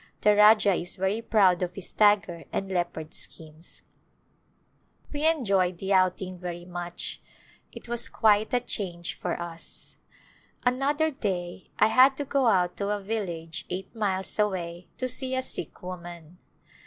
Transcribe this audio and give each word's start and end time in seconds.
The 0.21 0.35
Rajah 0.35 0.73
is 0.73 0.95
very 0.95 1.21
proud 1.21 1.61
of 1.61 1.75
his 1.75 1.91
tiger 1.91 2.45
and 2.51 2.71
leopard 2.71 3.13
skins. 3.13 3.83
We 5.13 5.27
enjoyed 5.27 5.77
the 5.77 5.93
outing 5.93 6.39
very 6.39 6.65
much 6.65 7.21
j 7.21 7.21
it 7.73 7.87
was 7.87 8.09
quite 8.09 8.51
a 8.51 8.61
change 8.61 9.13
for 9.13 9.39
us. 9.39 9.97
Another 10.65 11.11
day 11.11 11.69
I 11.77 11.85
had 11.89 12.17
to 12.17 12.25
go 12.25 12.47
out 12.47 12.77
to 12.77 12.89
a 12.89 12.99
village 12.99 13.67
eight 13.69 13.93
miles 13.95 14.39
away 14.39 14.87
to 14.97 15.07
see 15.07 15.35
a 15.35 15.43
sick 15.43 15.83
woman. 15.83 16.39